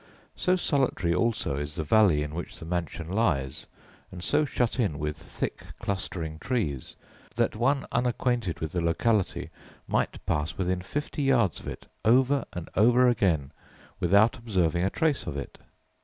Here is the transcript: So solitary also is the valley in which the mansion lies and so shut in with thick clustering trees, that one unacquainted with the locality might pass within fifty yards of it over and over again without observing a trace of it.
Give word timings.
So 0.35 0.55
solitary 0.55 1.13
also 1.13 1.57
is 1.57 1.75
the 1.75 1.83
valley 1.83 2.23
in 2.23 2.33
which 2.33 2.57
the 2.57 2.65
mansion 2.65 3.07
lies 3.07 3.67
and 4.11 4.23
so 4.23 4.45
shut 4.45 4.79
in 4.79 4.97
with 4.97 5.15
thick 5.15 5.61
clustering 5.79 6.39
trees, 6.39 6.95
that 7.35 7.55
one 7.55 7.85
unacquainted 7.91 8.61
with 8.61 8.71
the 8.71 8.81
locality 8.81 9.51
might 9.87 10.25
pass 10.25 10.57
within 10.57 10.81
fifty 10.81 11.21
yards 11.21 11.59
of 11.59 11.67
it 11.67 11.85
over 12.03 12.45
and 12.51 12.67
over 12.75 13.07
again 13.07 13.51
without 13.99 14.39
observing 14.39 14.83
a 14.83 14.89
trace 14.89 15.27
of 15.27 15.37
it. 15.37 15.59